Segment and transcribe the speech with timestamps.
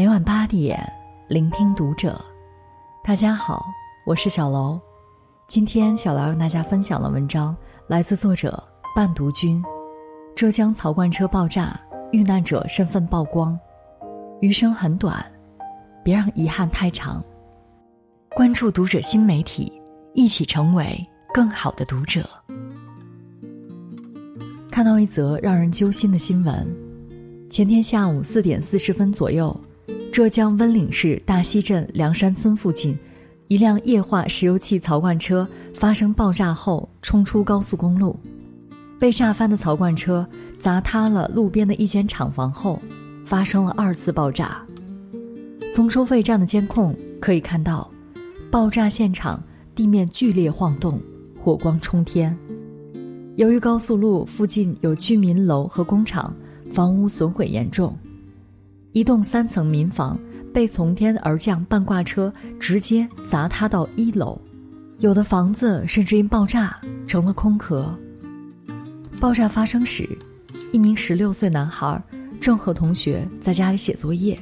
[0.00, 0.80] 每晚八点，
[1.28, 2.18] 聆听读者。
[3.04, 3.66] 大家好，
[4.06, 4.80] 我是小楼。
[5.46, 7.54] 今天小楼跟大家分享的文章
[7.86, 8.66] 来自作者
[8.96, 9.62] 半读君。
[10.34, 11.78] 浙江槽罐车爆炸，
[12.12, 13.60] 遇难者身份曝光。
[14.40, 15.22] 余生很短，
[16.02, 17.22] 别让遗憾太长。
[18.30, 19.70] 关注读者新媒体，
[20.14, 22.26] 一起成为更好的读者。
[24.70, 26.66] 看到一则让人揪心的新闻：
[27.50, 29.54] 前天下午四点四十分左右，
[30.12, 32.98] 浙江温岭市大溪镇梁山村附近，
[33.46, 38.18] 一辆液化石油气槽罐车发生爆炸后冲出高速公路，
[38.98, 40.26] 被炸翻的槽罐车
[40.58, 42.82] 砸塌了路边的一间厂房后，
[43.24, 44.60] 发生了二次爆炸。
[45.72, 47.88] 从收费站的监控可以看到，
[48.50, 49.40] 爆炸现场
[49.76, 51.00] 地面剧烈晃动，
[51.38, 52.36] 火光冲天。
[53.36, 56.34] 由于高速路附近有居民楼和工厂，
[56.68, 57.96] 房屋损毁严重，
[58.92, 60.18] 一栋三层民房
[60.52, 64.40] 被从天而降半挂车直接砸塌到一楼，
[64.98, 67.96] 有的房子甚至因爆炸成了空壳。
[69.20, 70.08] 爆炸发生时，
[70.72, 72.02] 一名十六岁男孩
[72.40, 74.36] 正和同学在家里写作业，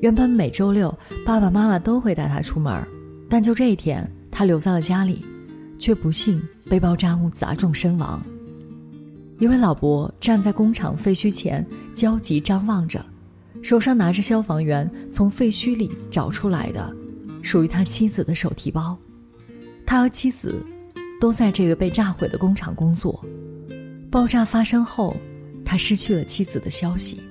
[0.00, 0.96] 原本每周六
[1.26, 2.82] 爸爸妈妈都会带他出门，
[3.28, 5.22] 但就这一天他留在了家里，
[5.78, 8.22] 却不幸被爆炸物砸中身亡。
[9.38, 13.04] 一位老伯站在工厂废墟前，焦急张望着，
[13.62, 16.94] 手上拿着消防员从废墟里找出来的，
[17.42, 18.98] 属于他妻子的手提包。
[19.86, 20.54] 他和妻子
[21.20, 23.24] 都在这个被炸毁的工厂工作。
[24.10, 25.16] 爆炸发生后，
[25.64, 27.22] 他失去了妻子的消息。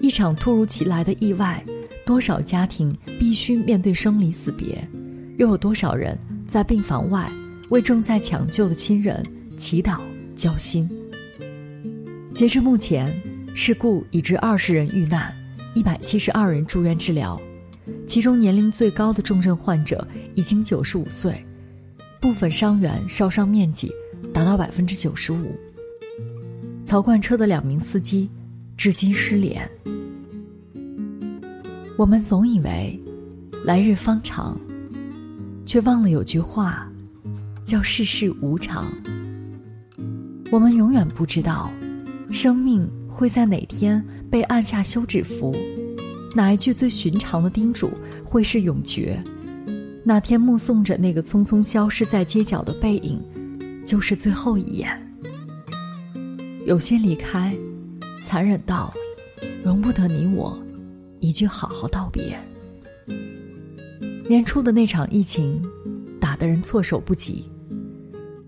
[0.00, 1.64] 一场突如其来的意外，
[2.04, 4.86] 多少家庭必须面对生离死别，
[5.38, 7.32] 又有多少人在病房外
[7.70, 9.24] 为正在抢救的亲人
[9.56, 9.98] 祈祷？
[10.36, 10.88] 交心。
[12.34, 13.10] 截至目前，
[13.58, 15.34] 事故已致二十人遇难，
[15.72, 17.40] 一百七十二人住院治疗，
[18.06, 21.42] 其中年龄最高的重症患者已经九十五岁，
[22.20, 23.90] 部分伤员烧伤面积
[24.32, 25.58] 达到百分之九十五。
[26.84, 28.28] 槽罐车的两名司机
[28.76, 29.66] 至今失联。
[31.96, 33.00] 我们总以为
[33.64, 34.60] 来日方长，
[35.64, 36.86] 却忘了有句话，
[37.64, 38.86] 叫世事无常。
[40.52, 41.72] 我们永远不知道，
[42.30, 42.86] 生命
[43.16, 45.50] 会在哪天被按下休止符，
[46.34, 47.90] 哪一句最寻常的叮嘱
[48.22, 49.18] 会是永诀，
[50.04, 53.18] 哪天目送着那个匆匆消失在街角的背影，
[53.86, 54.90] 就是最后一眼。
[56.66, 57.56] 有些离开，
[58.22, 58.92] 残忍到，
[59.64, 60.62] 容不得你我
[61.20, 62.38] 一句好好道别。
[64.28, 65.64] 年初的那场疫情，
[66.20, 67.50] 打得人措手不及，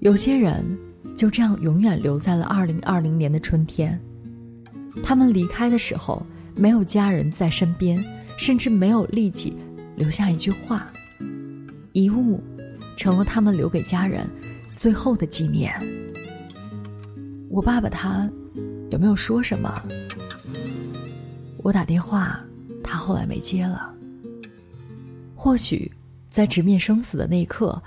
[0.00, 0.64] 有些人。
[1.14, 4.00] 就这样永远留在了二零二零年的春天。
[5.02, 6.24] 他们离开的时候，
[6.54, 8.02] 没有家人在身边，
[8.36, 9.56] 甚至没有力气
[9.96, 10.90] 留下一句话。
[11.92, 12.42] 遗物，
[12.96, 14.28] 成了他们留给家人
[14.74, 15.72] 最后的纪念。
[17.50, 18.28] 我爸爸他，
[18.90, 19.82] 有没有说什么？
[21.58, 22.40] 我打电话，
[22.82, 23.92] 他后来没接了。
[25.34, 25.90] 或许，
[26.28, 27.80] 在直面生死的那一刻，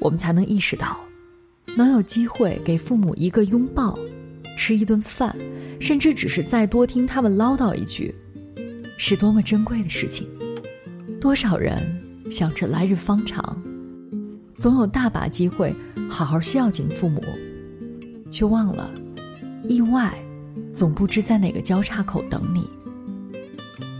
[0.00, 0.98] 我们才能意识到。
[1.76, 3.96] 能有机会给父母一个拥抱，
[4.70, 5.36] 吃一顿饭，
[5.80, 8.14] 甚至只是再多听他们唠叨一句，
[8.96, 10.28] 是多么珍贵的事情。
[11.20, 11.76] 多少人
[12.30, 13.60] 想着来日方长，
[14.54, 15.74] 总有大把机会
[16.08, 17.20] 好好孝敬父母，
[18.30, 18.88] 却忘了，
[19.66, 20.14] 意外
[20.72, 22.70] 总不知在哪个交叉口等你。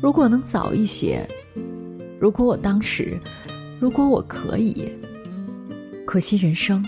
[0.00, 1.28] 如果能早一些，
[2.18, 3.20] 如果我当时，
[3.78, 4.88] 如果我可以，
[6.06, 6.82] 可惜人生。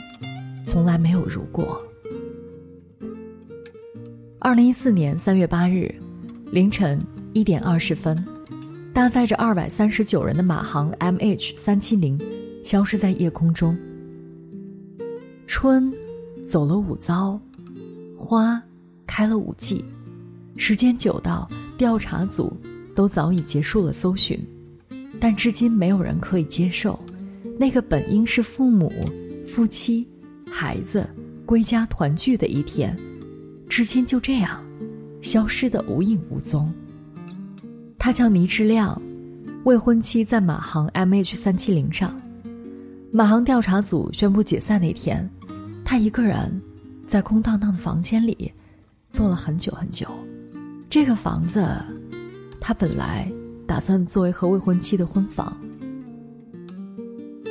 [0.65, 1.86] 从来没有如果。
[4.47, 5.93] 二零一四年三月八日
[6.53, 8.25] 凌晨一点二十分，
[8.95, 12.17] 搭载着二百三十九人的马航 MH 三七零
[12.63, 13.77] 消失在夜空中。
[15.49, 15.93] 春
[16.45, 17.41] 走了五遭，
[18.17, 18.63] 花
[19.05, 19.85] 开了五季，
[20.57, 22.57] 时间久到调查组
[22.95, 24.39] 都早已结束了搜寻，
[25.19, 26.97] 但至今没有人可以接受，
[27.59, 28.93] 那个本应是父母、
[29.45, 30.07] 夫妻。
[30.49, 31.05] 孩子
[31.45, 32.97] 归家团聚的一天，
[33.69, 34.65] 至今就这样
[35.21, 36.73] 消失的无影无踪。
[37.99, 39.01] 他叫倪志亮，
[39.65, 42.19] 未婚妻在马航 MH 三七零上。
[43.13, 45.29] 马航调查组宣布解散那天，
[45.85, 46.61] 他一个人
[47.07, 48.53] 在空荡荡的房间里
[49.11, 50.07] 坐了很久很久。
[50.89, 51.67] 这个房子，
[52.61, 53.31] 他本来
[53.67, 55.57] 打算作为和未婚妻的婚房，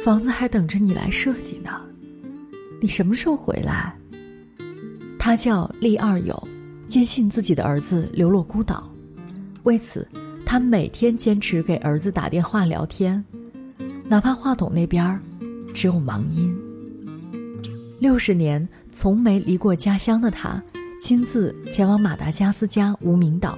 [0.03, 1.81] 房子还等着你来设计呢。
[2.79, 3.93] 你什么时候回来？
[5.25, 6.47] 他叫厉二友，
[6.87, 8.87] 坚信自己的儿子流落孤岛，
[9.63, 10.07] 为此，
[10.45, 13.25] 他每天坚持给儿子打电话聊天，
[14.07, 15.19] 哪怕话筒那边
[15.73, 16.55] 只有忙音。
[17.99, 20.61] 六十年从没离过家乡的他，
[21.01, 23.57] 亲自前往马达加斯加无名岛，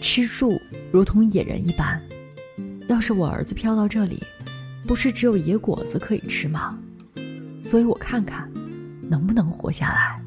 [0.00, 2.00] 吃住如同野人一般。
[2.86, 4.22] 要是我儿子飘到这里，
[4.86, 6.78] 不是只有野果子可以吃吗？
[7.60, 8.48] 所以我看看，
[9.02, 10.22] 能不能活下来。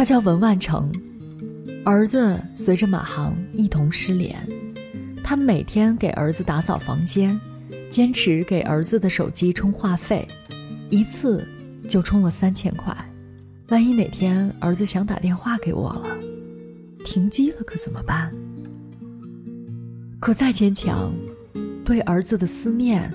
[0.00, 0.90] 他叫文万成。
[1.84, 4.34] 儿子随着马航一同失联，
[5.22, 7.38] 他每天给儿子打扫房间，
[7.90, 10.26] 坚持给儿子的手机充话费，
[10.88, 11.46] 一次
[11.86, 12.96] 就充了三千块。
[13.68, 16.16] 万一哪天儿子想打电话给我了，
[17.04, 18.32] 停机了可怎么办？
[20.18, 21.12] 可再坚强，
[21.84, 23.12] 对儿子的思念，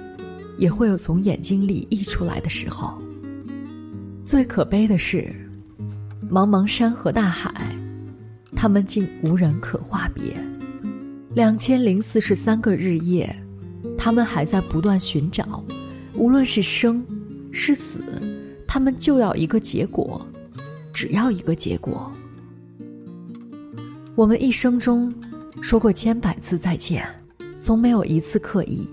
[0.60, 2.96] 也会有从眼睛里溢出来的时候。
[4.24, 5.34] 最可悲的是，
[6.30, 7.54] 茫茫山河大海。
[8.56, 10.34] 他们竟无人可话别，
[11.34, 13.36] 两千零四十三个日夜，
[13.98, 15.64] 他们还在不断寻找，
[16.14, 17.06] 无论是生，
[17.52, 18.00] 是死，
[18.66, 20.26] 他们就要一个结果，
[20.94, 22.12] 只要一个结果。
[24.16, 25.14] 我们一生中
[25.62, 27.06] 说过千百次再见，
[27.60, 28.90] 从没有一次刻意，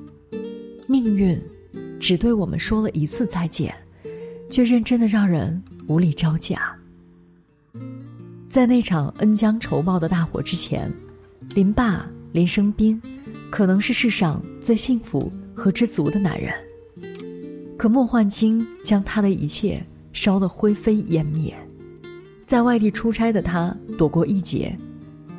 [0.89, 1.41] 命运
[2.01, 3.73] 只对我们说了一次再见，
[4.51, 6.72] 却认真的让人无力招架。
[8.53, 10.93] 在那场恩将仇报的大火之前，
[11.55, 13.01] 林爸林生斌
[13.49, 16.53] 可能是世上最幸福和知足的男人。
[17.79, 19.83] 可莫焕晶将他的一切
[20.13, 21.55] 烧得灰飞烟灭。
[22.45, 24.77] 在外地出差的他躲过一劫，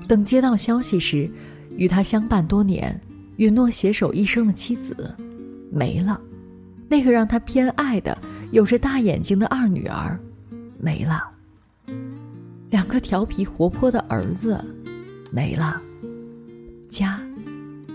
[0.08, 1.30] 等接到消息时，
[1.78, 3.00] 与他相伴多年、
[3.36, 5.16] 允诺携手一生的妻子
[5.72, 6.20] 没了，
[6.90, 8.18] 那个让他偏爱的、
[8.50, 10.20] 有着大眼睛的二女儿
[10.80, 11.30] 没了。
[12.74, 14.60] 两个调皮活泼的儿子
[15.30, 15.80] 没了，
[16.90, 17.24] 家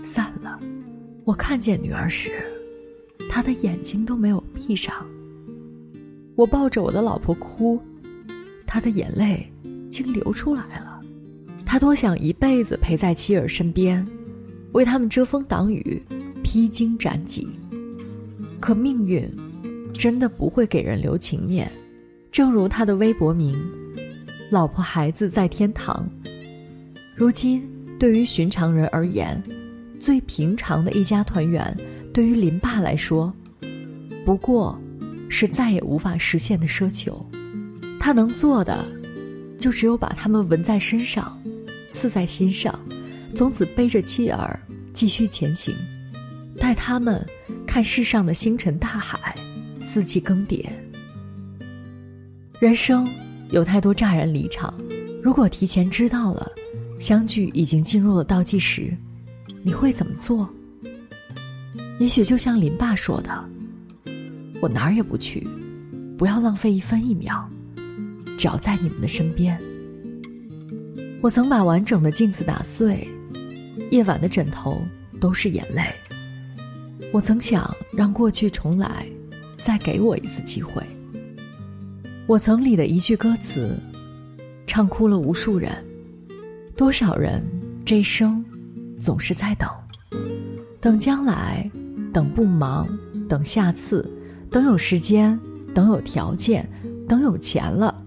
[0.01, 0.57] 散了。
[1.25, 2.31] 我看见女儿时，
[3.29, 5.05] 她的眼睛都没有闭上。
[6.33, 7.77] 我抱着我的老婆哭，
[8.65, 9.45] 她的眼泪
[9.91, 11.01] 竟流出来了。
[11.65, 14.07] 他多想一辈子陪在妻儿身边，
[14.71, 16.01] 为他们遮风挡雨、
[16.41, 17.45] 披荆斩棘。
[18.61, 19.29] 可命运
[19.91, 21.69] 真的不会给人留情面，
[22.31, 23.61] 正如他的微博名。
[24.49, 26.09] 老婆孩子在天堂。
[27.15, 27.61] 如今，
[27.99, 29.41] 对于寻常人而言，
[29.99, 31.77] 最平常的一家团圆，
[32.11, 33.31] 对于林爸来说，
[34.25, 34.79] 不过
[35.29, 37.23] 是再也无法实现的奢求。
[37.99, 38.83] 他能做的，
[39.59, 41.39] 就只有把他们纹在身上，
[41.91, 42.79] 刺在心上，
[43.35, 44.59] 从此背着妻儿
[44.93, 45.75] 继续前行，
[46.57, 47.23] 带他们
[47.67, 49.35] 看世上的星辰大海，
[49.79, 50.65] 四季更迭。
[52.59, 53.07] 人生。
[53.51, 54.73] 有太多乍然离场，
[55.23, 56.51] 如果提前知道了，
[56.99, 58.95] 相聚已经进入了倒计时，
[59.63, 60.49] 你会怎么做？
[61.99, 63.43] 也许就像林爸说的
[64.61, 65.45] ：“我哪儿也不去，
[66.17, 67.49] 不要浪费一分一秒，
[68.37, 69.59] 只要在你们的身边。”
[71.21, 73.05] 我曾把完整的镜子打碎，
[73.91, 74.81] 夜晚的枕头
[75.19, 75.83] 都是眼泪。
[77.11, 79.05] 我曾想让过去重来，
[79.57, 80.81] 再给我一次机会。
[82.29, 83.75] 我曾里的一句歌词，
[84.67, 85.71] 唱哭了无数人。
[86.77, 87.43] 多少人
[87.83, 88.45] 这一生，
[88.99, 89.67] 总是在等，
[90.79, 91.67] 等将来，
[92.13, 92.87] 等不忙，
[93.27, 94.07] 等下次，
[94.51, 95.39] 等有时间，
[95.73, 96.69] 等有条件，
[97.07, 97.99] 等有钱了。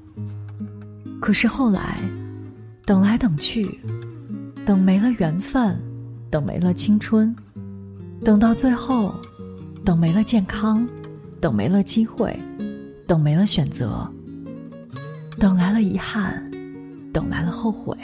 [1.20, 1.98] 可是后来，
[2.86, 3.76] 等来等去，
[4.64, 5.76] 等没了缘分，
[6.30, 7.34] 等没了青春，
[8.24, 9.12] 等到最后，
[9.84, 10.86] 等没了健康，
[11.40, 12.32] 等没了机会。
[13.04, 14.10] 等没了选择，
[15.42, 16.48] 等来了遗憾，
[17.12, 17.98] 等来了后悔。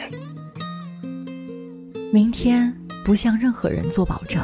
[2.12, 4.42] 明天不向任何人做保证。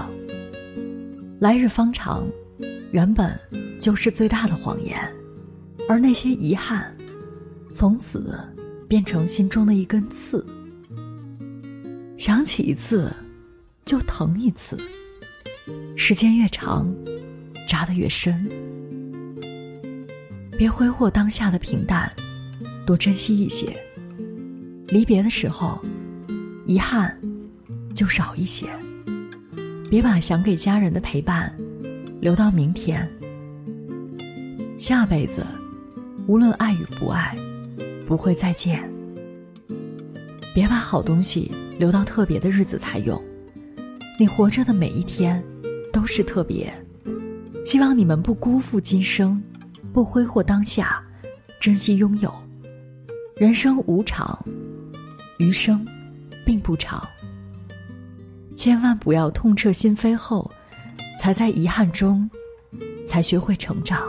[1.41, 2.25] 来日方长，
[2.93, 3.37] 原本
[3.81, 4.97] 就是最大的谎言，
[5.89, 6.97] 而那些遗憾，
[7.73, 8.39] 从此
[8.89, 10.47] 变成心中的一根刺。
[12.17, 13.13] 想起一次，
[13.85, 14.79] 就疼一次。
[15.97, 16.95] 时间越长，
[17.69, 18.49] 扎得越深。
[20.57, 22.09] 别挥霍当下的平淡，
[22.85, 23.75] 多珍惜一些。
[24.89, 25.81] 离别的时候，
[26.67, 27.17] 遗憾
[27.95, 28.67] 就少一些。
[29.91, 31.55] 别把想给家人的陪伴
[32.21, 33.09] 留到明天。
[34.79, 35.47] 下辈子，
[36.27, 37.37] 无论爱与不爱，
[38.07, 38.83] 不会再见。
[40.55, 43.21] 别把好东西留到特别的日子才用。
[44.19, 45.43] 你活着的每一天，
[45.93, 46.73] 都是特别。
[47.65, 49.43] 希望你们不辜负今生。
[49.93, 51.01] 不挥霍当下，
[51.61, 52.33] 珍惜拥有。
[53.37, 54.39] 人生无常，
[55.39, 55.85] 余生
[56.47, 57.03] 并不长。
[58.55, 60.49] 千万不要痛彻心扉后，
[61.21, 62.31] 才在遗憾中，
[63.09, 64.09] 才学会成长。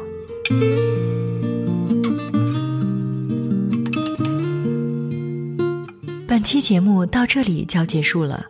[6.28, 8.46] 本期节目到这里就要结束了，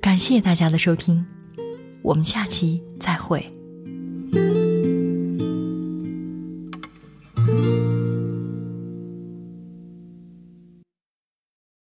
[0.00, 1.26] 感谢大家的收听，
[2.02, 3.53] 我们下期再会。